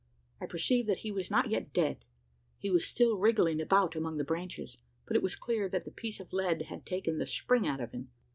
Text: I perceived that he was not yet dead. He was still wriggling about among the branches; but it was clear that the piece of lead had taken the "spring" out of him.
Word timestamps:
I 0.41 0.47
perceived 0.47 0.89
that 0.89 1.01
he 1.05 1.11
was 1.11 1.29
not 1.29 1.51
yet 1.51 1.73
dead. 1.73 2.05
He 2.57 2.71
was 2.71 2.87
still 2.87 3.19
wriggling 3.19 3.61
about 3.61 3.95
among 3.95 4.17
the 4.17 4.23
branches; 4.23 4.79
but 5.05 5.15
it 5.15 5.21
was 5.21 5.35
clear 5.35 5.69
that 5.69 5.85
the 5.85 5.91
piece 5.91 6.19
of 6.19 6.33
lead 6.33 6.63
had 6.63 6.87
taken 6.87 7.19
the 7.19 7.27
"spring" 7.27 7.67
out 7.67 7.81
of 7.81 7.91
him. 7.91 8.09